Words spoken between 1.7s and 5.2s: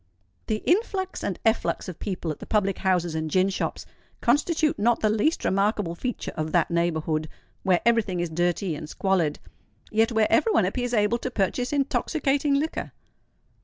of people at the public houses and gin shops constitute not the